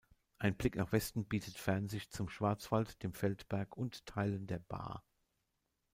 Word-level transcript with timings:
Ein 0.39 0.55
Blick 0.55 0.77
nach 0.77 0.91
Westen 0.93 1.25
bietet 1.25 1.59
Fernsicht 1.59 2.11
zum 2.11 2.27
Schwarzwald, 2.27 3.03
dem 3.03 3.13
Feldberg 3.13 3.77
und 3.77 4.03
Teilen 4.07 4.47
der 4.47 4.57
Baar. 4.57 5.03